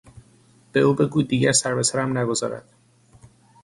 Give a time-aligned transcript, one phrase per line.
[0.71, 2.69] به او بگو دیگر سر به سرم نگذارد!